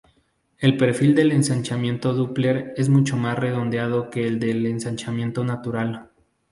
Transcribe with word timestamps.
El 0.57 0.77
perfil 0.77 1.13
del 1.13 1.31
ensanchamiento 1.31 2.15
Doppler 2.15 2.73
es 2.75 2.89
mucho 2.89 3.17
más 3.17 3.37
redondeado 3.37 4.09
que 4.09 4.25
el 4.25 4.39
del 4.39 4.65
ensanchamiento 4.65 5.43
natural. 5.43 6.09